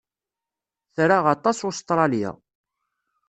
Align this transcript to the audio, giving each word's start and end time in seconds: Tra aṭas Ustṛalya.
Tra 0.95 1.17
aṭas 1.33 1.57
Ustṛalya. 1.69 2.31